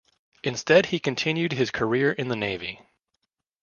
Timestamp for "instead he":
0.43-0.99